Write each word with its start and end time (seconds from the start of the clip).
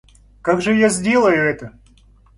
Как 0.41 0.63
же 0.63 0.73
я 0.75 0.89
сделаю 0.89 1.43
это? 1.47 1.79